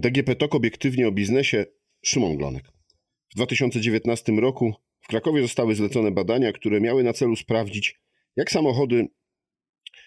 [0.00, 1.66] DGP TOK obiektywnie o biznesie
[2.04, 2.68] Szymon Glonek.
[3.30, 8.00] W 2019 roku w Krakowie zostały zlecone badania, które miały na celu sprawdzić,
[8.36, 9.08] jak samochody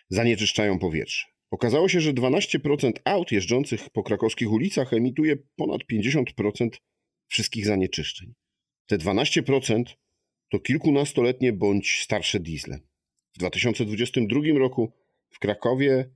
[0.10, 1.26] zanieczyszczają powietrze.
[1.52, 6.70] Okazało się, że 12% aut jeżdżących po krakowskich ulicach emituje ponad 50%
[7.28, 8.34] wszystkich zanieczyszczeń.
[8.86, 9.84] Te 12%
[10.50, 12.80] to kilkunastoletnie bądź starsze diesle.
[13.34, 14.92] W 2022 roku
[15.30, 16.10] w Krakowie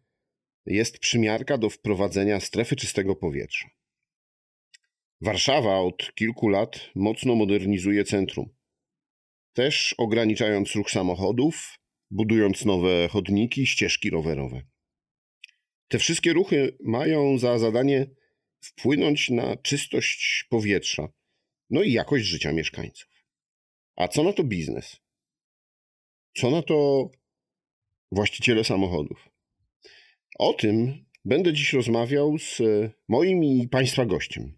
[0.65, 3.69] jest przymiarka do wprowadzenia strefy czystego powietrza.
[5.21, 8.49] Warszawa od kilku lat mocno modernizuje centrum,
[9.53, 11.79] też ograniczając ruch samochodów,
[12.11, 14.61] budując nowe chodniki, ścieżki rowerowe.
[15.88, 18.07] Te wszystkie ruchy mają za zadanie
[18.59, 21.07] wpłynąć na czystość powietrza,
[21.69, 23.09] no i jakość życia mieszkańców.
[23.95, 24.97] A co na to biznes?
[26.38, 27.09] Co na to
[28.11, 29.34] właściciele samochodów?
[30.39, 32.61] O tym będę dziś rozmawiał z
[33.08, 34.58] moim i Państwa gościem,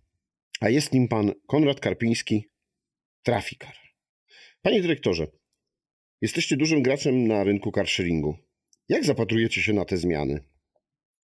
[0.62, 2.50] a jest nim pan Konrad Karpiński,
[3.24, 3.74] trafikar.
[4.62, 5.28] Panie dyrektorze,
[6.22, 8.36] jesteście dużym graczem na rynku carsharingu.
[8.90, 10.44] Jak zapatrujecie się na te zmiany?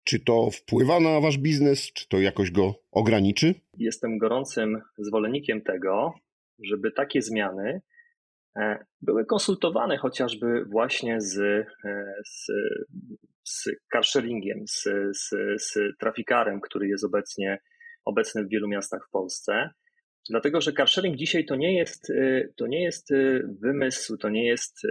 [0.03, 3.55] Czy to wpływa na wasz biznes, czy to jakoś go ograniczy?
[3.77, 6.13] Jestem gorącym zwolennikiem tego,
[6.63, 7.94] żeby takie zmiany e,
[9.01, 11.65] były konsultowane chociażby właśnie z, e,
[12.25, 12.47] z,
[13.43, 14.83] z carsharingiem, z,
[15.17, 15.29] z,
[15.63, 17.59] z trafikarem, który jest obecnie
[18.05, 19.69] obecny w wielu miastach w Polsce.
[20.29, 23.09] Dlatego, że carsharing dzisiaj to nie jest, e, to nie jest
[23.61, 24.81] wymysł, to nie jest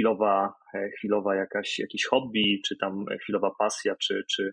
[0.00, 4.52] chwilowa, e, chwilowa jakaś, jakiś hobby, czy tam chwilowa pasja, czy, czy, e,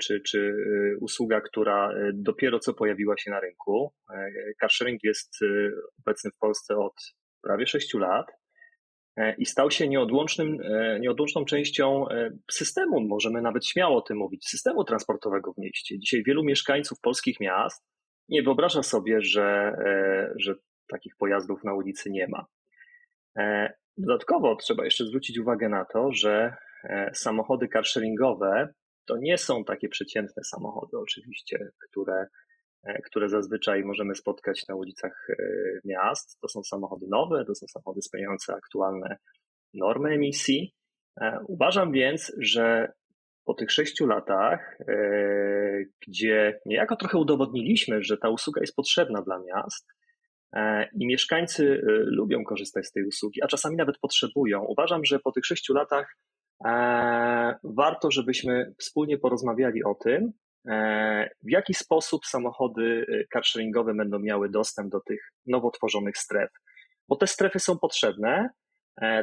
[0.00, 3.92] czy, czy e, usługa, która dopiero co pojawiła się na rynku.
[4.60, 5.38] Carsharing jest
[5.98, 6.94] obecny w Polsce od
[7.42, 8.26] prawie 6 lat
[9.38, 10.56] i stał się nieodłącznym,
[11.00, 12.04] nieodłączną częścią
[12.50, 15.98] systemu, możemy nawet śmiało o tym mówić, systemu transportowego w mieście.
[15.98, 17.84] Dzisiaj wielu mieszkańców polskich miast
[18.28, 19.72] nie wyobraża sobie, że,
[20.36, 20.54] że
[20.88, 22.46] takich pojazdów na ulicy nie ma.
[23.98, 28.68] Dodatkowo trzeba jeszcze zwrócić uwagę na to, że e, samochody carsharingowe
[29.08, 32.26] to nie są takie przeciętne samochody, oczywiście, które,
[32.84, 35.34] e, które zazwyczaj możemy spotkać na ulicach e,
[35.84, 36.40] miast.
[36.40, 39.16] To są samochody nowe, to są samochody spełniające aktualne
[39.74, 40.74] normy emisji.
[41.48, 42.92] Uważam więc, że
[43.44, 44.78] po tych sześciu latach,
[46.06, 49.86] gdzie niejako trochę udowodniliśmy, że ta usługa jest potrzebna dla miast,
[50.52, 54.64] E, I mieszkańcy e, lubią korzystać z tej usługi, a czasami nawet potrzebują.
[54.64, 56.37] Uważam, że po tych sześciu latach e,
[57.64, 60.32] warto, żebyśmy wspólnie porozmawiali o tym,
[61.42, 66.50] w jaki sposób samochody carsharingowe będą miały dostęp do tych nowo tworzonych stref.
[67.08, 68.50] Bo te strefy są potrzebne,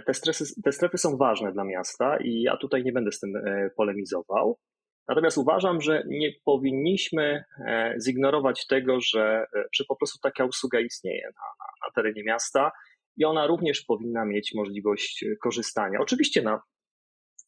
[0.05, 3.33] te, stresy, te strefy są ważne dla miasta i ja tutaj nie będę z tym
[3.77, 4.59] polemizował.
[5.07, 10.79] Natomiast uważam, że nie powinniśmy e, zignorować tego, że, e, że po prostu taka usługa
[10.79, 12.71] istnieje na, na terenie miasta
[13.17, 15.99] i ona również powinna mieć możliwość korzystania.
[16.01, 16.61] Oczywiście na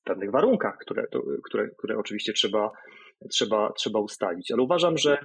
[0.08, 1.08] pewnych warunkach, które,
[1.44, 2.72] które, które oczywiście trzeba,
[3.30, 5.18] trzeba, trzeba ustalić, ale uważam, że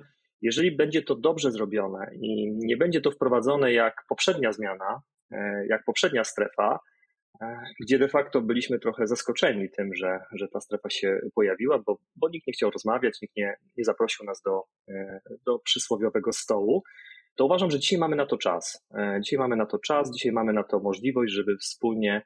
[0.42, 5.84] jeżeli będzie to dobrze zrobione i nie będzie to wprowadzone jak poprzednia zmiana, e, jak
[5.84, 6.78] poprzednia strefa,
[7.80, 12.28] gdzie de facto byliśmy trochę zaskoczeni tym, że, że ta strefa się pojawiła, bo, bo
[12.28, 16.82] nikt nie chciał rozmawiać, nikt nie, nie zaprosił nas do, e, do przysłowiowego stołu,
[17.36, 18.86] to uważam, że dzisiaj mamy na to czas.
[18.94, 22.22] E, dzisiaj mamy na to czas, dzisiaj mamy na to możliwość, żeby wspólnie e,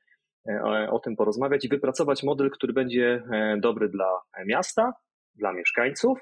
[0.90, 3.22] o tym porozmawiać i wypracować model, który będzie
[3.58, 4.92] dobry dla miasta,
[5.34, 6.18] dla mieszkańców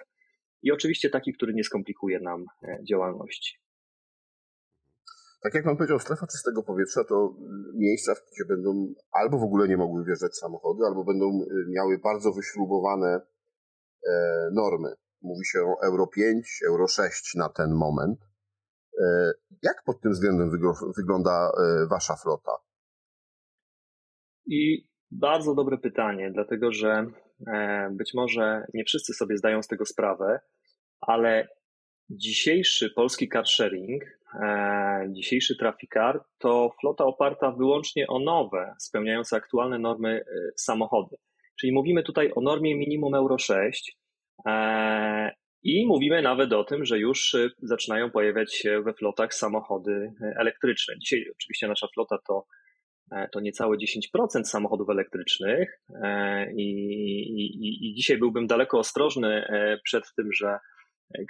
[0.63, 2.45] i oczywiście taki, który nie skomplikuje nam
[2.89, 3.65] działalności
[5.45, 7.35] tak jak pan powiedział, strefa czystego powietrza to
[7.75, 11.25] miejsca, gdzie będą albo w ogóle nie mogły wjeżdżać samochody, albo będą
[11.69, 13.21] miały bardzo wyśrubowane
[14.07, 14.11] e,
[14.53, 14.95] normy.
[15.23, 18.19] Mówi się o Euro 5, Euro 6 na ten moment.
[19.01, 20.51] E, jak pod tym względem
[20.97, 22.53] wygląda e, wasza flota?
[24.47, 27.07] I bardzo dobre pytanie, dlatego że
[27.91, 30.41] być może nie wszyscy sobie zdają z tego sprawę,
[31.01, 31.49] ale
[32.11, 34.05] dzisiejszy polski car sharing
[34.43, 40.25] E, dzisiejszy Trafikar to flota oparta wyłącznie o nowe, spełniające aktualne normy e,
[40.57, 41.17] samochody.
[41.61, 43.97] Czyli mówimy tutaj o normie minimum Euro 6
[44.47, 45.33] e,
[45.63, 50.95] i mówimy nawet o tym, że już zaczynają pojawiać się we flotach samochody elektryczne.
[50.99, 52.47] Dzisiaj oczywiście nasza flota to,
[53.33, 53.77] to niecałe
[54.17, 55.81] 10% samochodów elektrycznych
[56.57, 59.47] i, i, i dzisiaj byłbym daleko ostrożny
[59.85, 60.59] przed tym, że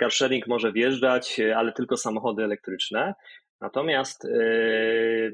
[0.00, 3.14] Carsharing może wjeżdżać, ale tylko samochody elektryczne.
[3.60, 4.28] Natomiast e,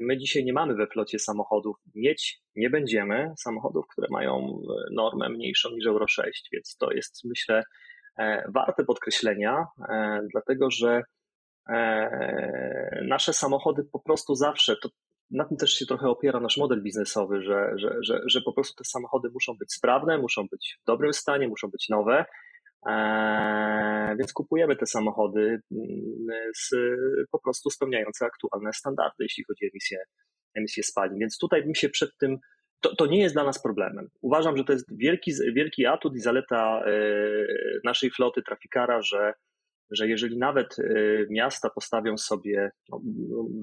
[0.01, 5.29] my dzisiaj nie mamy we flocie samochodów, mieć nie będziemy samochodów, które mają e, normę
[5.29, 7.63] mniejszą niż Euro 6, więc to jest myślę
[8.53, 9.65] warte podkreślenia,
[10.31, 11.03] dlatego że
[13.07, 14.89] nasze samochody po prostu zawsze, to
[15.31, 18.75] na tym też się trochę opiera nasz model biznesowy, że, że, że, że po prostu
[18.75, 22.25] te samochody muszą być sprawne, muszą być w dobrym stanie, muszą być nowe.
[22.85, 26.69] Eee, więc kupujemy te samochody mm, z,
[27.31, 29.97] po prostu spełniające aktualne standardy, jeśli chodzi o emisję,
[30.55, 31.19] emisję spalin.
[31.19, 32.37] Więc tutaj bym się przed tym,
[32.81, 34.07] to, to nie jest dla nas problemem.
[34.21, 36.91] Uważam, że to jest wielki, wielki atut i zaleta e,
[37.83, 39.33] naszej floty Trafikara, że
[39.91, 43.01] że jeżeli nawet y, miasta postawią sobie no,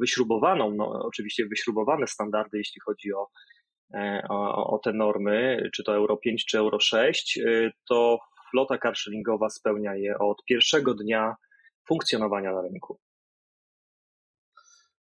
[0.01, 3.29] wyśrubowaną, no, oczywiście wyśrubowane standardy, jeśli chodzi o,
[3.95, 8.19] e, o, o te normy, czy to Euro 5, czy Euro 6, y, to
[8.51, 11.35] flota carsharingowa spełnia je od pierwszego dnia
[11.89, 12.99] funkcjonowania na rynku.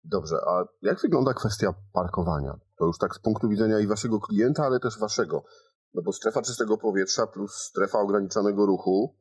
[0.05, 2.55] Dobrze, a jak wygląda kwestia parkowania?
[2.79, 5.45] To już tak z punktu widzenia i waszego klienta, ale też waszego.
[5.95, 9.17] No bo strefa czystego powietrza plus strefa ograniczonego ruchu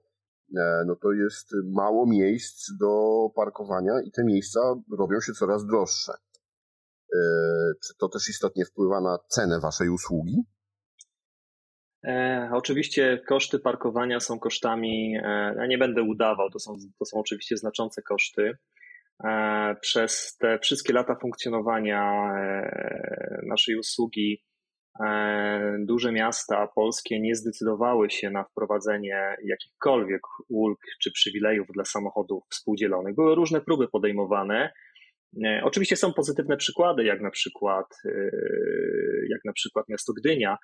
[0.86, 4.60] no to jest mało miejsc do parkowania i te miejsca
[4.98, 6.14] robią się coraz droższe.
[7.14, 7.18] E,
[7.84, 10.44] czy to też istotnie wpływa na cenę waszej usługi?
[12.04, 17.20] E, oczywiście koszty parkowania są kosztami, e, ja nie będę udawał, to są, to są
[17.20, 18.58] oczywiście znaczące koszty.
[19.24, 24.53] E, przez te wszystkie lata funkcjonowania e, naszej usługi E,
[25.80, 33.16] duże miasta polskie nie zdecydowały się na wprowadzenie jakichkolwiek ulg czy przywilejów dla samochodów współdzielonych.
[33.16, 34.74] Były różne próby podejmowane.
[35.46, 38.12] E, oczywiście są pozytywne przykłady, jak na przykład, e,
[39.30, 40.58] jak na przykład miasto Gdynia,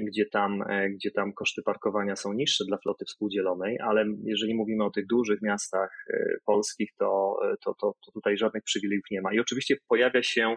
[0.00, 4.90] gdzie tam, gdzie tam koszty parkowania są niższe dla floty współdzielonej, ale jeżeli mówimy o
[4.90, 6.06] tych dużych miastach
[6.46, 9.34] polskich, to, to, to, to tutaj żadnych przywilejów nie ma.
[9.34, 10.56] I oczywiście pojawia się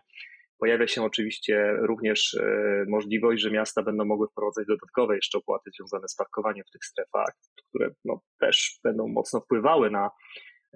[0.64, 6.08] Pojawia się oczywiście również e, możliwość, że miasta będą mogły wprowadzać dodatkowe jeszcze opłaty związane
[6.08, 7.28] z parkowaniem w tych strefach,
[7.70, 10.10] które no, też będą mocno wpływały na,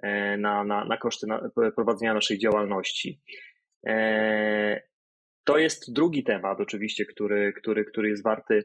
[0.02, 1.26] e, na, na, na koszty
[1.76, 3.20] prowadzenia naszej działalności.
[3.86, 4.82] E,
[5.44, 8.64] to jest drugi temat, oczywiście, który, który, który jest warty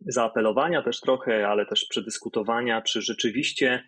[0.00, 3.84] zaapelowania też trochę, ale też przedyskutowania, czy rzeczywiście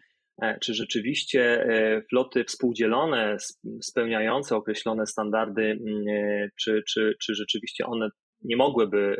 [0.60, 3.36] czy rzeczywiście e, floty współdzielone,
[3.82, 5.78] spełniające określone standardy,
[6.10, 8.08] e, czy, czy, czy rzeczywiście one
[8.42, 9.16] nie mogłyby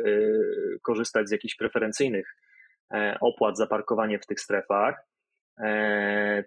[0.83, 2.35] korzystać z jakichś preferencyjnych
[3.21, 4.95] opłat za parkowanie w tych strefach.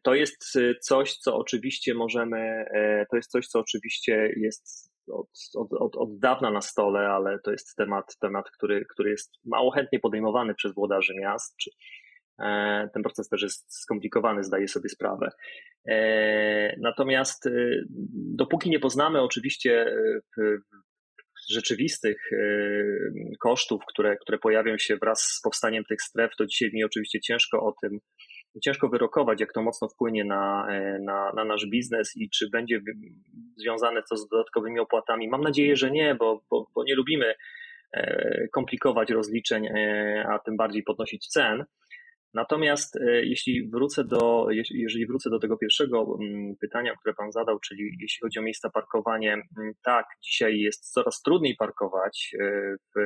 [0.03, 2.65] To jest coś, co oczywiście możemy,
[3.11, 7.51] to jest coś, co oczywiście jest od, od, od, od dawna na stole, ale to
[7.51, 12.00] jest temat, temat który, który jest mało chętnie podejmowany przez włodarzy miast, czy, E,
[12.95, 15.31] ten proces też jest skomplikowany, zdaję sobie sprawę.
[15.89, 17.51] E, natomiast e,
[18.15, 19.87] dopóki nie poznamy oczywiście
[21.51, 22.31] rzeczywistych
[23.41, 27.63] kosztów, które, które pojawią się wraz z powstaniem tych stref, to dzisiaj mi oczywiście ciężko
[27.63, 27.99] o tym,
[28.65, 30.67] ciężko wyrokować, jak to mocno wpłynie na,
[31.01, 32.81] na, na nasz biznes i czy będzie
[33.57, 35.29] związane to z dodatkowymi opłatami.
[35.29, 37.35] Mam nadzieję, że nie, bo, bo, bo nie lubimy
[38.53, 39.69] komplikować rozliczeń,
[40.29, 41.65] a tym bardziej podnosić cen.
[42.35, 47.59] Natomiast e, jeśli wrócę do, jeżeli wrócę do tego pierwszego mm, pytania, które Pan zadał,
[47.61, 53.01] czyli jeśli chodzi o miejsca parkowania, mm, tak, dzisiaj jest coraz trudniej parkować e, w,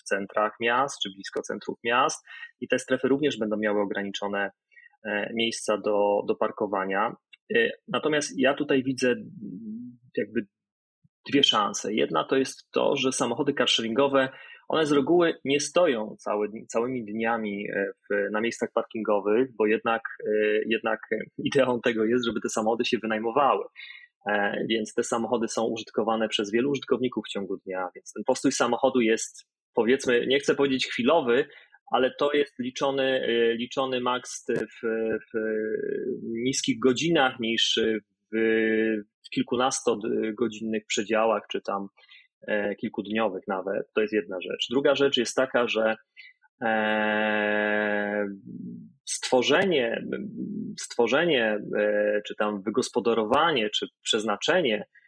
[0.00, 2.26] w centrach miast czy blisko centrów miast
[2.60, 4.50] i te strefy również będą miały ograniczone
[5.04, 7.16] e, miejsca do, do parkowania.
[7.88, 9.14] Natomiast ja tutaj widzę
[10.16, 10.46] jakby
[11.30, 11.94] dwie szanse.
[11.94, 14.28] Jedna to jest to, że samochody carsharingowe
[14.68, 20.02] one z reguły nie stoją cały, całymi dniami e, w, na miejscach parkingowych, bo jednak,
[20.26, 20.30] e,
[20.66, 21.00] jednak
[21.38, 23.64] ideą tego jest, żeby te samochody się wynajmowały.
[24.26, 28.52] E, więc te samochody są użytkowane przez wielu użytkowników w ciągu dnia, więc ten postój
[28.52, 31.46] samochodu jest powiedzmy, nie chcę powiedzieć chwilowy,
[31.92, 33.26] ale to jest liczony,
[33.58, 34.86] liczony maks w,
[35.32, 35.38] w
[36.22, 37.80] niskich godzinach niż
[38.32, 38.36] w,
[39.34, 41.88] kilkunastogodzinnych przedziałach, czy tam
[42.80, 43.92] kilkudniowych nawet.
[43.94, 44.66] To jest jedna rzecz.
[44.70, 45.96] Druga rzecz jest taka, że
[46.62, 48.26] e,
[49.04, 50.04] stworzenie,
[50.80, 55.03] stworzenie, e, czy tam wygospodarowanie, czy przeznaczenie E,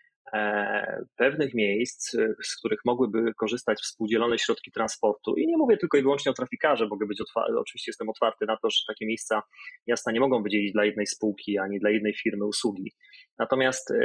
[1.17, 5.35] pewnych miejsc, e, z których mogłyby korzystać współdzielone środki transportu.
[5.37, 8.57] I nie mówię tylko i wyłącznie o trafikarze, mogę być otwarty, oczywiście jestem otwarty na
[8.57, 9.43] to, że takie miejsca
[9.87, 12.93] miasta nie mogą wydzielić dla jednej spółki ani dla jednej firmy usługi.
[13.39, 13.97] Natomiast e,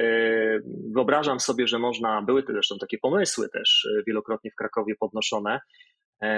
[0.95, 5.90] wyobrażam sobie, że można, były zresztą takie pomysły też wielokrotnie w Krakowie podnoszone, E,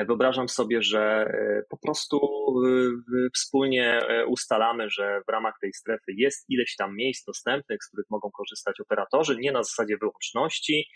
[0.08, 6.46] wyobrażam sobie, że e, po prostu e, wspólnie ustalamy, że w ramach tej strefy jest
[6.50, 10.88] ileś tam miejsc dostępnych, z których mogą korzystać operatorzy, nie na zasadzie wyłączności,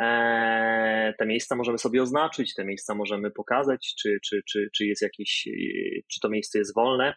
[0.00, 5.02] E, te miejsca możemy sobie oznaczyć, te miejsca możemy pokazać, czy, czy, czy, czy jest
[5.02, 5.48] jakieś,
[6.12, 7.14] czy to miejsce jest wolne.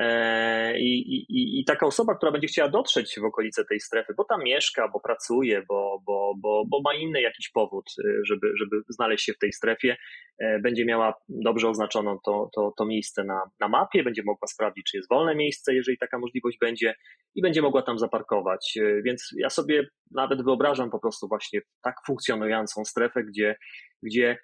[0.00, 4.24] E, I, i, I taka osoba, która będzie chciała dotrzeć w okolice tej strefy, bo
[4.24, 8.76] tam mieszka, bo pracuje, bo, bo, bo, bo ma inny jakiś powód, e, żeby, żeby
[8.88, 9.96] znaleźć się w tej strefie,
[10.38, 14.84] e, będzie miała dobrze oznaczoną to, to, to miejsce na, na mapie, będzie mogła sprawdzić,
[14.90, 16.94] czy jest wolne miejsce, jeżeli taka możliwość będzie,
[17.34, 18.78] i będzie mogła tam zaparkować.
[19.04, 23.56] Więc ja sobie nawet wyobrażam po prostu właśnie tak funkcjonującą strefę, gdzie,
[24.02, 24.38] gdzie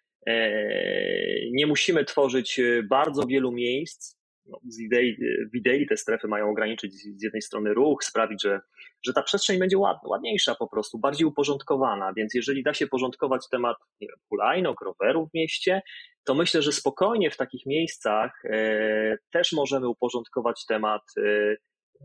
[1.52, 4.16] nie musimy tworzyć bardzo wielu miejsc,
[4.48, 5.16] no, z idei,
[5.52, 8.60] w idei te strefy mają ograniczyć z jednej strony ruch, sprawić, że,
[9.06, 13.48] że ta przestrzeń będzie ład, ładniejsza po prostu, bardziej uporządkowana, więc jeżeli da się porządkować
[13.50, 15.82] temat nie wiem, rowerów w mieście,
[16.24, 21.56] to myślę, że spokojnie w takich miejscach e, też możemy uporządkować temat e,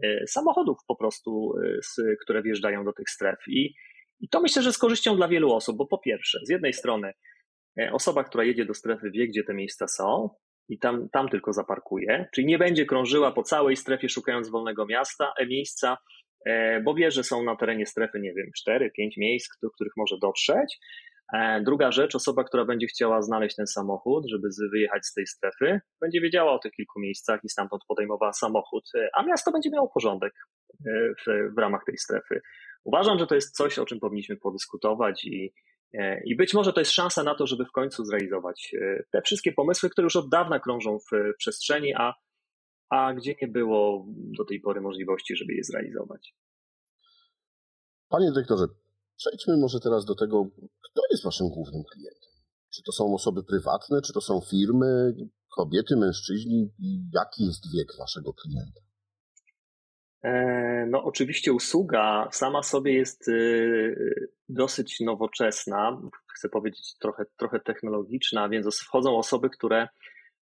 [0.03, 1.53] e, samochodów po prostu,
[1.99, 3.39] e, które wjeżdżają do tych stref.
[3.47, 3.73] I,
[4.19, 7.13] i to myślę, że z korzyścią dla wielu osób, bo po pierwsze, z jednej strony
[7.79, 10.29] e, osoba, która jedzie do strefy wie, gdzie te miejsca są,
[10.69, 15.33] i tam, tam tylko zaparkuje, czyli nie będzie krążyła po całej strefie szukając wolnego miasta,
[15.39, 15.97] e, miejsca,
[16.45, 20.15] e, bo wie, że są na terenie strefy, nie wiem, 4-5 miejsc, do których może
[20.21, 20.79] dotrzeć.
[21.33, 25.81] E, druga rzecz, osoba, która będzie chciała znaleźć ten samochód, żeby wyjechać z tej strefy,
[26.01, 30.33] będzie wiedziała o tych kilku miejscach i stamtąd podejmowała samochód, a miasto będzie miało porządek
[31.25, 32.41] w, w ramach tej strefy.
[32.83, 35.53] Uważam, że to jest coś, o czym powinniśmy podyskutować i,
[36.25, 39.51] I być może to jest szansa na to, żeby w końcu zrealizować e, te wszystkie
[39.51, 42.13] pomysły, które już od dawna krążą w przestrzeni, a,
[42.89, 44.05] a gdzie nie było
[44.37, 46.35] do tej pory możliwości, żeby je zrealizować.
[48.09, 48.65] Panie dyrektorze,
[49.17, 50.45] przejdźmy może teraz do tego,
[50.81, 52.31] kto jest waszym głównym klientem.
[52.73, 55.15] Czy to są osoby prywatne, czy to są firmy,
[55.57, 56.69] kobiety, mężczyźni?
[57.13, 58.81] Jaki jest wiek waszego klienta?
[60.23, 66.01] E, no, oczywiście usługa sama sobie jest y, dosyć nowoczesna,
[66.35, 69.87] chcę powiedzieć trochę, trochę technologiczna, więc wchodzą osoby, które,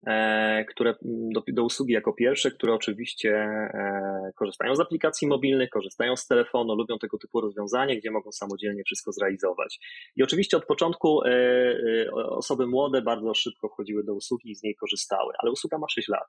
[0.07, 6.15] e, które do, do usługi jako pierwsze, które oczywiście e, korzystają z aplikacji mobilnych, korzystają
[6.15, 9.79] z telefonu, lubią tego typu rozwiązanie, gdzie mogą samodzielnie wszystko zrealizować.
[10.15, 11.21] I oczywiście od początku
[12.15, 16.07] osoby młode bardzo szybko wchodziły do usługi i z niej korzystały, ale usługa ma 6
[16.07, 16.27] lat.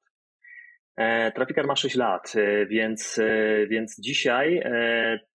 [0.99, 4.63] E, Trafikar ma 6 lat, e, więc, e, więc dzisiaj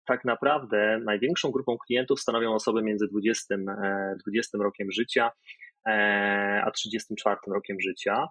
[0.07, 3.55] tak naprawdę największą grupą klientów stanowią osoby między 20,
[4.27, 5.31] 20 rokiem życia
[6.65, 8.29] a 34 rokiem życia.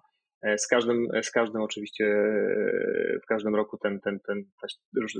[0.56, 2.04] Z każdym, z każdym oczywiście
[3.22, 4.66] w każdym roku ten, ten, ten, ta,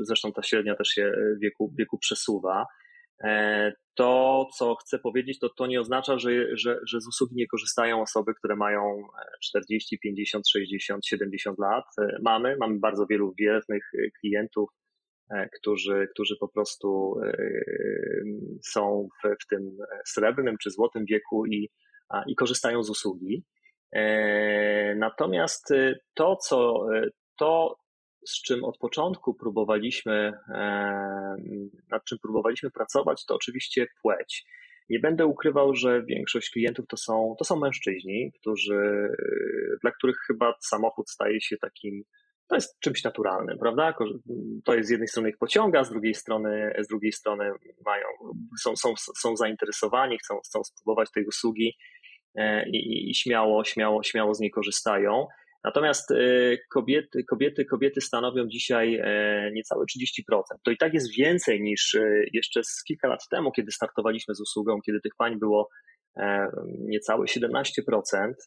[0.02, 1.12] zresztą ta średnia też się
[1.42, 2.66] wieku, wieku przesuwa.
[3.24, 7.46] E, to, co chcę powiedzieć, to to nie oznacza, że, że, że z usługi nie
[7.46, 9.02] korzystają osoby, które mają
[9.42, 11.84] 40, 50, 60, 70 lat.
[11.98, 14.70] E, mamy, mamy bardzo wielu wiernych e, klientów,
[15.58, 17.14] którzy, którzy po prostu
[18.64, 21.70] są w, w tym srebrnym czy złotym wieku i,
[22.26, 23.44] i korzystają z usługi.
[24.96, 25.68] Natomiast
[26.14, 26.86] to, co,
[27.38, 27.76] to,
[28.26, 30.32] z czym od początku próbowaliśmy,
[31.90, 34.44] nad czym próbowaliśmy pracować, to oczywiście płeć.
[34.88, 39.08] Nie będę ukrywał, że większość klientów to są, to są mężczyźni, którzy,
[39.82, 42.04] dla których chyba samochód staje się takim,
[42.48, 43.94] to jest czymś naturalnym, prawda?
[44.64, 47.52] To jest z jednej strony ich pociąga, z drugiej strony, z drugiej strony
[47.84, 48.06] mają,
[48.62, 51.76] są, są, są zainteresowani, chcą, chcą spróbować tej usługi
[52.34, 55.26] e, i, i śmiało, śmiało, śmiało z niej korzystają.
[55.64, 56.16] Natomiast e,
[56.70, 60.40] kobiety, kobiety, kobiety stanowią dzisiaj e, niecałe 30%.
[60.64, 62.00] To i tak jest więcej niż e,
[62.32, 65.68] jeszcze z kilka lat temu, kiedy startowaliśmy z usługą, kiedy tych pań było
[66.78, 67.52] niecałe 17%,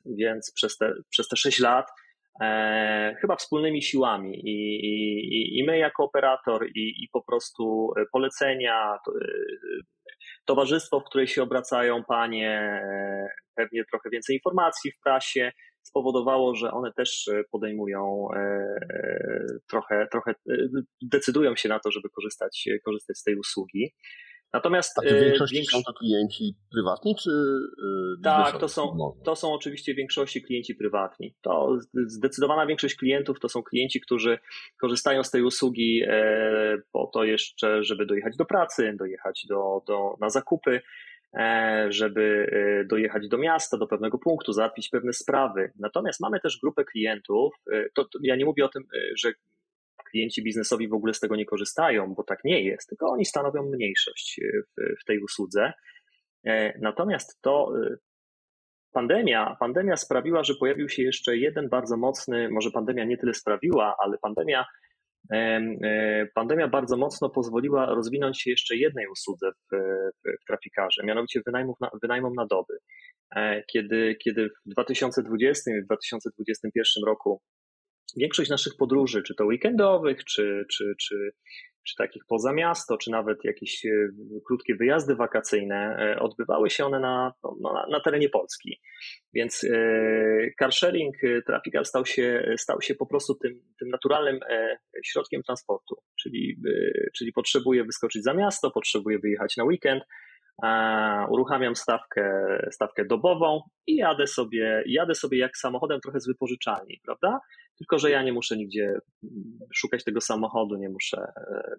[0.05, 1.85] więc przez te, przez te 6 lat
[2.41, 8.97] e, chyba wspólnymi siłami i, i, i my jako operator i, i po prostu polecenia,
[9.05, 9.11] to,
[10.45, 12.81] towarzystwo, w której się obracają panie,
[13.55, 15.51] pewnie trochę więcej informacji w prasie,
[15.83, 20.35] spowodowało, że one też e, podejmują e, e, trochę, trochę
[21.01, 23.93] decydują się na to, żeby korzystać, korzystać z tej usługi.
[24.53, 25.77] Natomiast A w większości większo...
[25.77, 27.31] są to klienci prywatni, czy
[28.23, 31.35] Tak, to są, to są oczywiście w większości klienci prywatni.
[31.41, 34.39] To zdecydowana większość klientów to są klienci, którzy
[34.81, 36.01] korzystają z tej usługi
[36.91, 40.81] po to jeszcze, żeby dojechać do pracy, dojechać do, do, na zakupy, E,
[41.89, 45.71] żeby e, dojechać do miasta, do pewnego punktu, załatwić pewne sprawy.
[45.79, 48.83] Natomiast mamy też grupę klientów, e, to, to ja nie mówię o tym,
[49.17, 49.31] że
[50.11, 53.63] klienci biznesowi w ogóle z tego nie korzystają, bo tak nie jest, tylko oni stanowią
[53.63, 55.73] mniejszość w, w tej usłudze.
[56.81, 57.73] Natomiast to
[58.91, 63.95] pandemia, pandemia sprawiła, że pojawił się jeszcze jeden bardzo mocny, może pandemia nie tyle sprawiła,
[63.99, 64.65] ale pandemia
[66.35, 69.75] Pandemia bardzo mocno pozwoliła rozwinąć się jeszcze jednej usłudze w,
[70.41, 72.73] w, trafikarze, mianowicie wynajmów na, wynajmom na doby.
[73.71, 77.41] Kiedy, kiedy w 2020 i 2021 roku
[78.17, 81.31] większość naszych podróży, czy to weekendowych, czy, czy, czy,
[81.83, 83.89] czy takich poza miasto, czy nawet jakieś e,
[84.47, 88.81] krótkie wyjazdy wakacyjne, e, odbywały się one na, no, na, na terenie Polski.
[89.33, 91.15] Więc e, car sharing,
[91.45, 94.39] Trafical stał się, stał się po prostu tym, tym naturalnym
[95.05, 96.57] środkiem transportu, czyli,
[97.17, 100.03] czyli potrzebuję wyskoczyć za miasto, potrzebuję wyjechać na weekend,
[101.29, 107.39] uruchamiam stawkę, stawkę dobową i jadę sobie, jadę sobie jak samochodem trochę z wypożyczalni, prawda?
[107.77, 111.77] Tylko, że ja nie muszę nigdzie mm, szukać tego samochodu, nie muszę e,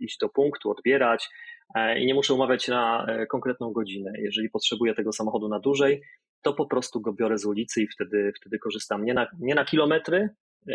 [0.00, 1.28] iść do punktu, odbierać
[1.74, 4.12] e, i nie muszę umawiać na e, konkretną godzinę.
[4.18, 6.02] Jeżeli potrzebuję tego samochodu na dłużej,
[6.42, 9.64] to po prostu go biorę z ulicy i wtedy, wtedy korzystam nie na, nie na
[9.64, 10.28] kilometry,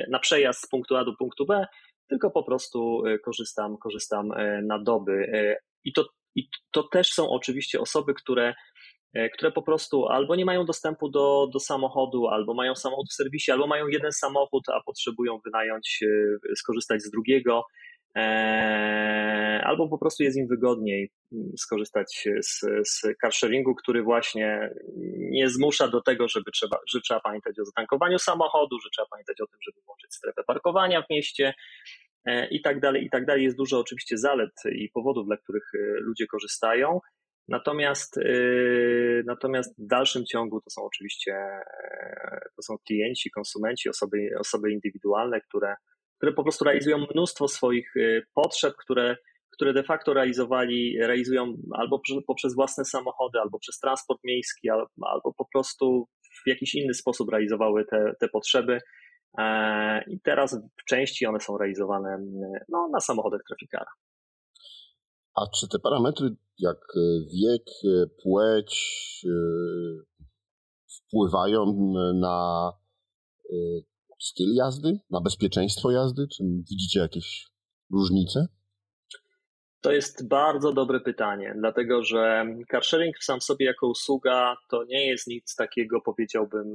[0.10, 1.68] na przejazd z punktu A do punktu B,
[2.08, 4.32] tylko po prostu korzystam, korzystam
[4.64, 5.32] na doby.
[5.84, 6.06] I to,
[6.36, 8.54] i to też są oczywiście osoby, które
[9.14, 13.14] E, które po prostu albo nie mają dostępu do, do samochodu, albo mają samochód w
[13.14, 16.00] serwisie, albo mają jeden samochód, a potrzebują wynająć,
[16.52, 17.64] e, skorzystać z drugiego,
[18.16, 22.60] e, albo po prostu jest im wygodniej mm, skorzystać z,
[22.90, 24.70] z carsharingu, który właśnie
[25.18, 29.42] nie zmusza do tego, żeby trzeba, że trzeba pamiętać o zatankowaniu samochodu, że trzeba pamiętać
[29.42, 31.54] o tym, żeby włączyć strefę parkowania w mieście
[32.52, 33.44] i tak dalej, i tak dalej.
[33.44, 35.64] Jest dużo oczywiście zalet i powodów, dla których
[36.02, 37.00] ludzie korzystają.
[37.50, 44.30] Natomiast, yy, natomiast w dalszym ciągu to są oczywiście e, to są klienci, konsumenci, osoby,
[44.40, 45.76] osoby indywidualne, które,
[46.18, 47.94] które po prostu realizują mnóstwo swoich
[48.34, 49.18] potrzeb, które,
[49.54, 55.46] które de facto realizowali, realizują albo poprzez własne samochody, albo przez transport miejski, albo po
[55.54, 56.08] prostu
[56.46, 58.80] w jakiś inny sposób realizowały te, te potrzeby.
[59.38, 62.18] E, I teraz w części one są realizowane
[62.70, 63.92] no, na samochodach trafikara.
[65.36, 67.00] A czy te parametry jak e,
[67.34, 69.00] wiek, e, płeć
[70.88, 72.72] wpływają na
[74.20, 76.28] styl jazdy, na bezpieczeństwo jazdy?
[76.28, 77.48] Czy widzicie jakieś
[77.92, 78.48] różnice?
[79.82, 85.28] To jest bardzo dobre pytanie, dlatego że carsharing sam sobie jako usługa to nie jest
[85.28, 86.74] nic takiego, powiedziałbym,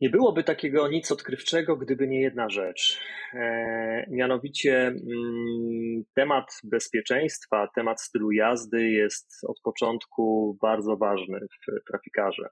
[0.00, 3.00] nie byłoby takiego nic odkrywczego, gdyby nie jedna rzecz.
[3.34, 12.48] E, mianowicie mm, temat bezpieczeństwa, temat stylu jazdy jest od początku bardzo ważny w trafikarze.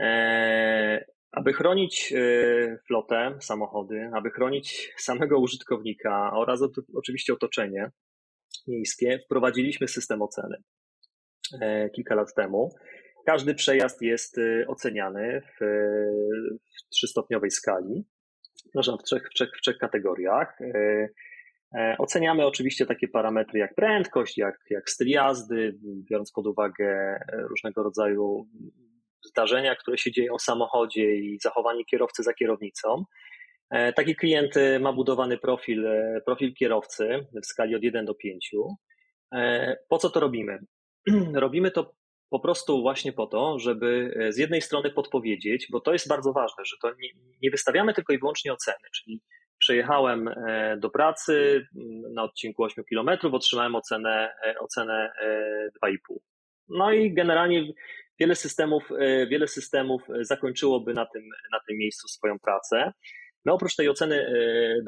[0.00, 6.60] E, aby chronić e, flotę, samochody, aby chronić samego użytkownika oraz
[6.94, 7.90] oczywiście otoczenie
[8.68, 10.56] miejskie, wprowadziliśmy system oceny
[11.94, 12.70] kilka lat temu.
[13.26, 15.64] Każdy przejazd jest y, oceniany w,
[16.60, 18.04] w trzystopniowej skali,
[18.64, 20.60] przepraszam, w trzech, w, trzech, w trzech kategoriach.
[20.60, 21.08] Y,
[21.78, 25.78] e, oceniamy oczywiście takie parametry jak prędkość, jak, jak styl jazdy,
[26.10, 28.46] biorąc pod uwagę różnego rodzaju
[29.24, 33.04] zdarzenia, które się dzieją w samochodzie i zachowanie kierowcy za kierownicą.
[33.70, 35.86] E, taki klient ma budowany profil,
[36.26, 38.50] profil kierowcy w skali od 1 do 5.
[39.34, 40.58] E, po co to robimy?
[41.34, 41.94] Robimy to
[42.34, 46.32] po prostu właśnie po to, żeby e, z jednej strony podpowiedzieć, bo to jest bardzo
[46.32, 47.08] ważne, że to nie,
[47.42, 49.20] nie wystawiamy tylko i wyłącznie oceny, czyli
[49.58, 51.66] przejechałem e, do pracy
[52.14, 55.12] na odcinku 8 km, otrzymałem ocenę, e, ocenę
[55.84, 56.16] 2,5.
[56.68, 57.72] No i generalnie
[58.20, 58.82] wiele systemów,
[59.30, 62.92] wiele systemów zakończyłoby na tym, na tym miejscu swoją pracę.
[63.44, 64.26] My oprócz tej oceny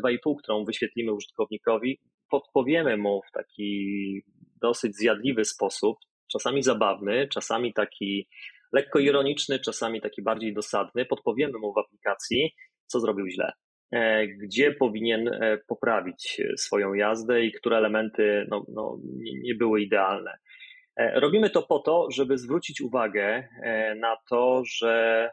[0.05, 4.23] 2,5, którą wyświetlimy użytkownikowi, podpowiemy mu w taki
[4.61, 5.97] dosyć zjadliwy sposób,
[6.33, 8.29] czasami zabawny, czasami taki
[8.73, 11.05] lekko ironiczny, czasami taki bardziej dosadny.
[11.05, 12.55] Podpowiemy mu w aplikacji,
[12.87, 13.53] co zrobił źle,
[13.93, 18.99] e, gdzie powinien e, poprawić swoją jazdę i które elementy no, no,
[19.43, 20.33] nie były idealne.
[20.97, 23.49] E, robimy to po to, żeby zwrócić uwagę
[23.97, 25.31] na to, że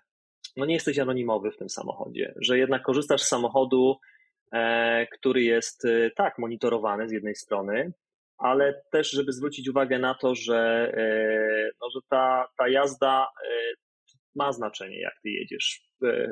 [0.58, 3.98] no nie jesteś anonimowy w tym samochodzie, że jednak korzystasz z samochodu,
[5.12, 7.94] który jest tak monitorowany z jednej strony,
[8.38, 13.74] ale też, żeby zwrócić uwagę na to, że, e, no, że ta, ta jazda e,
[14.36, 15.82] ma znaczenie, jak ty jedziesz.
[16.04, 16.30] E,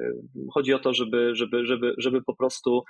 [0.53, 2.83] chodzi o to, żeby, żeby, żeby, żeby po prostu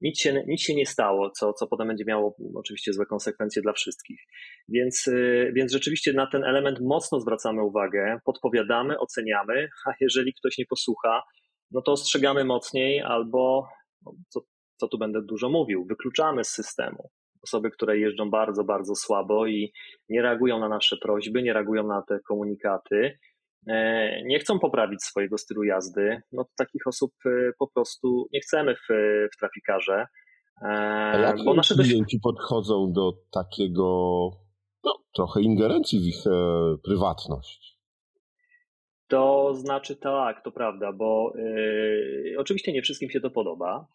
[0.00, 3.72] nic się, nic się nie stało, co, co potem będzie miało oczywiście złe konsekwencje dla
[3.72, 4.20] wszystkich.
[4.68, 5.10] Więc,
[5.52, 11.22] więc rzeczywiście na ten element mocno zwracamy uwagę, podpowiadamy, oceniamy, a jeżeli ktoś nie posłucha,
[11.70, 13.68] no to ostrzegamy mocniej albo,
[14.02, 14.40] no, co,
[14.76, 17.10] co tu będę dużo mówił, wykluczamy z systemu
[17.42, 19.72] osoby, które jeżdżą bardzo, bardzo słabo i
[20.08, 23.18] nie reagują na nasze prośby, nie reagują na te komunikaty.
[24.24, 27.12] nie chcą poprawić swojego stylu jazdy, no to takich osób
[27.58, 28.88] po prostu nie chcemy w,
[29.34, 30.06] w trafikarze.
[30.60, 34.30] A jak bo nasze klienci podchodzą do takiego
[34.84, 37.78] no, trochę ingerencji w ich e, prywatność?
[39.08, 43.86] To znaczy tak, to prawda, bo y, oczywiście nie wszystkim się to podoba.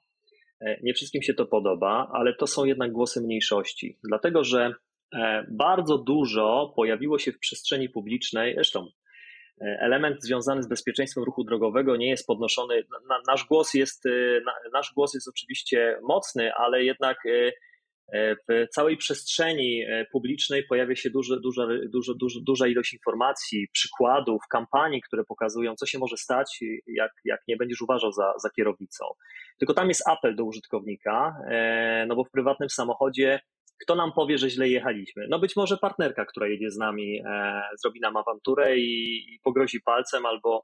[0.62, 4.74] E, nie wszystkim się to podoba, ale to są jednak głosy mniejszości, dlatego że
[5.16, 8.88] e, bardzo dużo pojawiło się w przestrzeni publicznej, zresztą
[9.62, 12.84] element związany z bezpieczeństwem ruchu drogowego nie jest podnoszony.
[13.28, 14.04] Nasz głos jest,
[14.74, 17.52] nasz głos jest oczywiście mocny, ale jednak E,
[18.49, 24.41] w całej przestrzeni e, publicznej pojawia się duża, duża, duża, duża, duża ilość informacji, przykładów,
[24.49, 29.06] kampanii, które pokazują, co się może stać, jak, jak nie będziesz uważał za, za kierownicą.
[29.60, 33.39] Tylko tam jest apel do użytkownika, e, no bo w prywatnym samochodzie
[33.82, 35.28] kto nam powie, że źle jechaliśmy?
[35.30, 37.21] No być może partnerka, która jedzie z nami,
[37.82, 40.63] zrobi nam awanturę i, i pogrozi palcem albo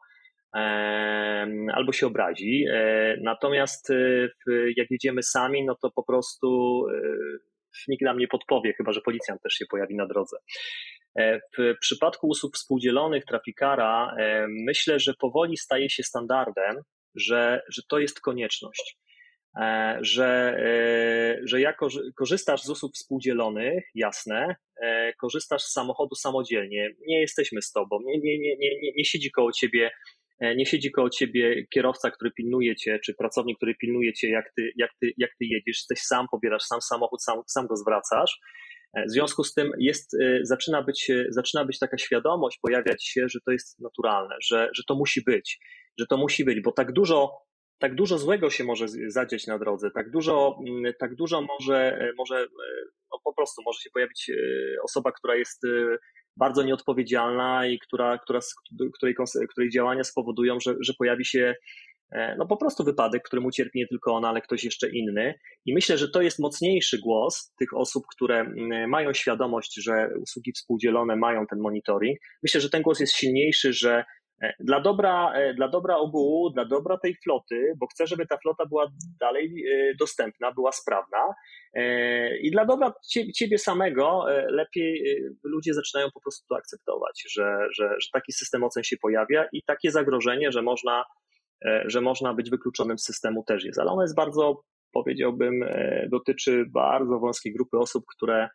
[1.73, 2.65] albo się obrazi.
[2.71, 3.95] E, natomiast e,
[4.77, 7.01] jak jedziemy sami, no to po prostu e,
[7.87, 10.37] nikt nam nie podpowie, chyba że policjant też się pojawi na drodze.
[11.57, 14.15] W przypadku usług współdzielonych trafikara
[14.65, 16.75] myślę, że powoli staje się standardem,
[17.15, 18.97] że, że to jest konieczność.
[20.01, 20.57] Że,
[21.43, 21.77] że jak
[22.17, 24.55] korzystasz z usług współdzielonych, jasne,
[25.21, 29.51] korzystasz z samochodu samodzielnie, nie jesteśmy z tobą, nie, nie, nie, nie, nie siedzi koło
[29.51, 29.91] ciebie
[30.41, 34.71] nie siedzi koło ciebie kierowca, który pilnuje cię, czy pracownik, który pilnuje cię, jak ty,
[34.75, 38.39] jak ty, jak ty jedziesz, jesteś sam, pobierasz sam samochód, sam, sam go zwracasz.
[38.93, 43.25] E, w związku z tym jest, e, zaczyna, być, zaczyna być taka świadomość pojawiać się,
[43.29, 45.59] że to jest naturalne, że, że to musi być,
[45.99, 47.31] że to musi być, bo tak dużo,
[47.79, 52.47] tak dużo złego się może zadzieć na drodze, tak dużo, mm, tak dużo może, może
[53.11, 54.31] no po prostu może się pojawić
[54.83, 55.61] osoba, która jest
[56.39, 58.39] bardzo nieodpowiedzialna i która, która,
[58.93, 59.15] której,
[59.49, 61.55] której działania spowodują, że, że pojawi się
[62.11, 65.33] e, no po prostu wypadek, którym ucierpi nie tylko ona, ale ktoś jeszcze inny.
[65.65, 68.53] I myślę, że to jest mocniejszy głos tych osób, które
[68.87, 72.19] mają świadomość, że usługi współdzielone mają ten monitoring.
[72.43, 74.03] Myślę, że ten głos jest silniejszy, że
[74.59, 78.65] dla dobra, e, dla dobra ogółu, dla dobra tej floty, bo chcę, żeby ta flota
[78.65, 81.33] była dalej e, dostępna, była sprawna.
[82.41, 82.93] I dla dobra
[83.35, 85.03] ciebie samego lepiej
[85.43, 89.63] ludzie zaczynają po prostu to akceptować, że, że, że taki system ocen się pojawia i
[89.63, 91.03] takie zagrożenie, że można,
[91.85, 95.65] że można być wykluczonym z systemu też jest, ale ono jest bardzo, powiedziałbym,
[96.11, 98.49] dotyczy bardzo wąskiej grupy osób, które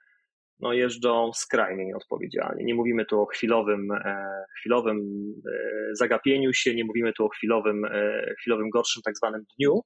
[0.64, 2.64] no jeżdżą skrajnie nieodpowiedzialnie.
[2.64, 4.98] Nie mówimy tu o chwilowym, e, chwilowym
[5.46, 9.80] e, zagapieniu się, nie mówimy tu o chwilowym, e, chwilowym gorszym tak zwanym dniu,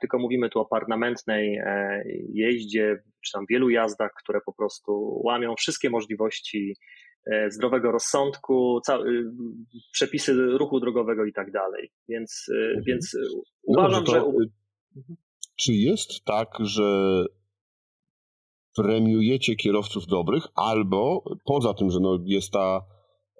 [0.00, 1.58] tylko mówimy tu o permanentnej
[2.34, 6.76] jeździe, czy tam wielu jazdach, które po prostu łamią wszystkie możliwości
[7.48, 8.80] zdrowego rozsądku,
[9.92, 11.90] przepisy ruchu drogowego i tak dalej.
[12.08, 12.84] Więc, mhm.
[12.86, 13.16] więc
[13.62, 14.24] uważam, że.
[15.56, 17.24] Czy jest tak, że
[18.76, 22.80] premiujecie kierowców dobrych, albo poza tym, że no jest ta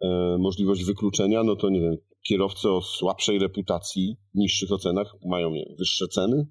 [0.02, 1.96] e, możliwość wykluczenia, no to nie wiem,
[2.28, 6.46] kierowcy o słabszej reputacji, niższych ocenach mają nie, wyższe ceny?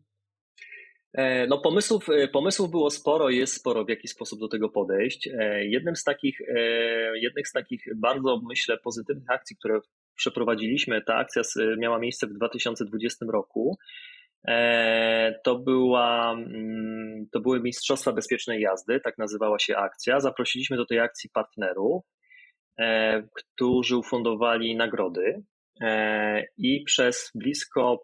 [1.13, 5.27] E, no pomysłów, e, pomysłów było sporo, jest sporo w jaki sposób do tego podejść.
[5.27, 6.39] E, jednym z takich,
[7.15, 9.79] jednych z takich bardzo myślę pozytywnych akcji, które
[10.15, 11.41] przeprowadziliśmy, ta akcja
[11.77, 13.77] miała miejsce w 2020 roku.
[14.47, 20.19] E, to, była, mm, to były Mistrzostwa Bezpiecznej Jazdy, tak nazywała się akcja.
[20.19, 22.04] Zaprosiliśmy do tej akcji partnerów,
[22.80, 25.43] e, którzy ufundowali nagrody
[25.82, 28.04] e, i przez blisko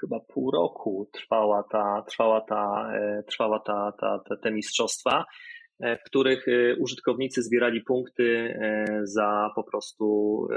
[0.00, 2.92] chyba pół roku trwała ta, trwała ta,
[3.26, 5.24] trwała ta, ta, ta, te mistrzostwa,
[5.80, 6.46] w których
[6.78, 8.58] użytkownicy zbierali punkty
[9.04, 10.48] za po prostu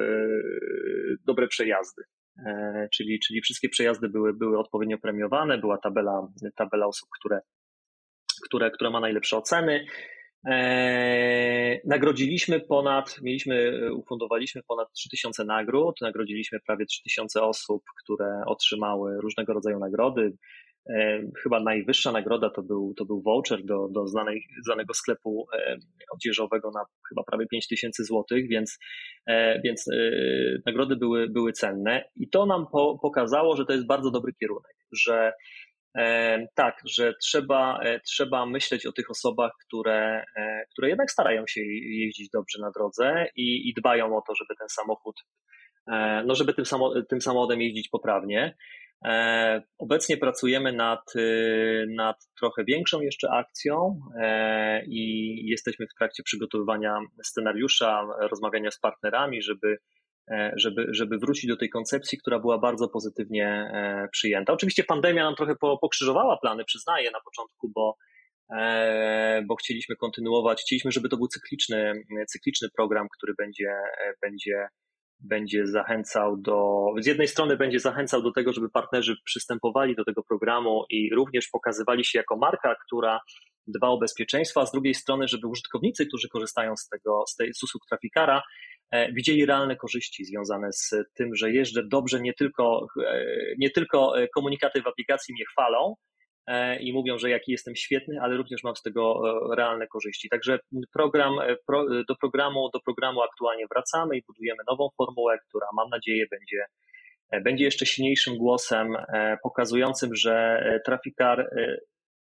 [1.25, 2.03] dobre przejazdy.
[2.45, 7.41] E, czyli, czyli wszystkie przejazdy były, były odpowiednio premiowane, była tabela, tabela osób, które,
[8.45, 9.85] które, które ma najlepsze oceny.
[10.47, 19.53] E, nagrodziliśmy ponad, mieliśmy, ufundowaliśmy ponad 3000 nagród, nagrodziliśmy prawie 3000 osób, które otrzymały różnego
[19.53, 20.33] rodzaju nagrody.
[20.95, 25.77] E, chyba najwyższa nagroda to był, to był voucher do, do znanej, znanego sklepu e,
[26.15, 28.77] odzieżowego na chyba prawie 5 tysięcy złotych, więc,
[29.27, 29.85] e, więc
[30.65, 34.75] nagrody były, były cenne i to nam po, pokazało, że to jest bardzo dobry kierunek,
[34.91, 35.33] że
[36.55, 40.23] tak, że trzeba, trzeba myśleć o tych osobach, które,
[40.71, 44.69] które jednak starają się jeździć dobrze na drodze i, i dbają o to, żeby ten
[44.69, 45.15] samochód,
[46.25, 48.55] no żeby tym, samo, tym samochodem jeździć poprawnie.
[49.05, 56.23] E, obecnie pracujemy nad, y, nad trochę większą jeszcze akcją e, i jesteśmy w trakcie
[56.23, 59.77] przygotowywania scenariusza, rozmawiania z partnerami, żeby,
[60.55, 63.71] żeby, żeby wrócić do tej koncepcji, która była bardzo pozytywnie
[64.11, 64.53] przyjęta.
[64.53, 67.95] Oczywiście pandemia nam trochę pokrzyżowała plany, przyznaję na początku, bo
[69.47, 71.93] bo chcieliśmy kontynuować, chcieliśmy, żeby to był cykliczny,
[72.27, 73.73] cykliczny program, który będzie,
[74.21, 74.67] będzie
[75.19, 80.23] będzie zachęcał do, z jednej strony będzie zachęcał do tego, żeby partnerzy przystępowali do tego
[80.23, 83.19] programu i również pokazywali się jako marka, która
[83.67, 87.53] dba o bezpieczeństwo, a z drugiej strony, żeby użytkownicy, którzy korzystają z tego, z, tej,
[87.53, 88.41] z usług trafikara,
[88.91, 93.25] e, widzieli realne korzyści związane z tym, że jeżdżę dobrze, nie tylko, e,
[93.57, 96.08] nie tylko komunikaty w aplikacji mnie chwalą, E,
[96.79, 100.29] i mówią, że jaki jestem świetny, ale również mam z tego e, realne korzyści.
[100.29, 100.59] Także
[100.93, 101.55] program, e,
[102.07, 106.65] do, programu, do programu aktualnie wracamy i budujemy nową formułę, która mam nadzieję będzie,
[107.43, 108.95] będzie jeszcze silniejszym głosem
[109.43, 111.49] pokazującym, że Trafikar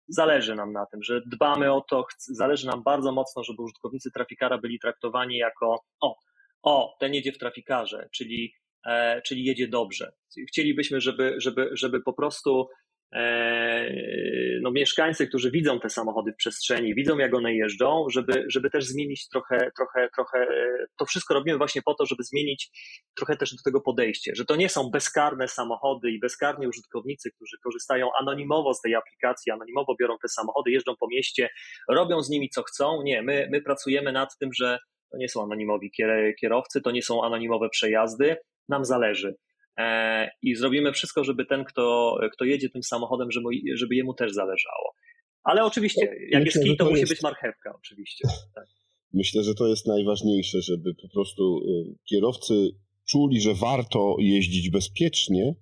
[0.08, 4.58] zależy nam na tym, że dbamy o to, zależy nam bardzo mocno, żeby użytkownicy Trafikara
[4.58, 6.16] byli traktowani jako o,
[6.62, 8.54] o, ten jedzie w Trafikarze, czyli,
[9.24, 10.12] czyli jedzie dobrze.
[10.48, 12.85] Chcielibyśmy, żeby, żeby, żeby po prostu E,
[14.62, 18.86] no, mieszkańcy, którzy widzą te samochody w przestrzeni, widzą jak one jeżdżą, żeby, żeby też
[18.86, 22.70] zmienić trochę, trochę, trochę, e, to wszystko robimy właśnie po to, żeby zmienić
[23.16, 27.56] trochę też do tego podejście, że to nie są bezkarne samochody i bezkarni użytkownicy, którzy
[27.64, 31.48] korzystają anonimowo z tej aplikacji, anonimowo biorą te samochody, jeżdżą po mieście,
[31.90, 33.02] robią z nimi co chcą.
[33.02, 34.78] Nie, my, my pracujemy nad tym, że
[35.12, 35.90] to nie są anonimowi
[36.40, 38.36] kierowcy, to nie są anonimowe przejazdy,
[38.68, 39.34] nam zależy.
[39.78, 44.32] E, i zrobimy wszystko, żeby ten, kto, kto jedzie tym samochodem, żeby, żeby jemu też
[44.32, 44.94] zależało.
[45.42, 47.12] Ale oczywiście, jak Myślę, jest kij, to, to musi jest...
[47.12, 48.28] być marchewka, oczywiście.
[48.54, 48.64] Tak.
[49.14, 52.70] Myślę, że to jest najważniejsze, żeby po prostu y, kierowcy
[53.08, 55.54] czuli, że warto jeździć bezpiecznie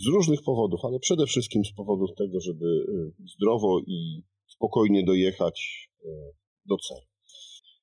[0.00, 5.88] z różnych powodów, ale przede wszystkim z powodu tego, żeby y, zdrowo i spokojnie dojechać
[6.04, 6.08] y,
[6.66, 7.06] do celu.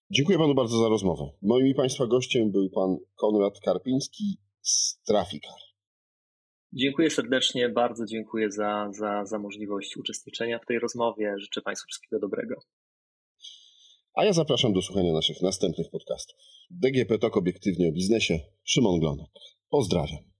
[0.10, 1.30] Dziękuję panu bardzo za rozmowę.
[1.42, 5.60] Moim i państwa gościem był pan Konrad Karpiński, z Trafikar.
[6.74, 11.34] Dziękuję serdecznie, bardzo dziękuję za, za, za możliwość uczestniczenia w tej rozmowie.
[11.38, 12.56] Życzę Państwu wszystkiego dobrego.
[14.14, 16.40] A ja zapraszam do słuchania naszych następnych podcastów.
[16.72, 18.40] DGP TOK obiektywnie o biznesie.
[18.64, 19.30] Szymon Glonek.
[19.70, 20.32] Pozdrawiam.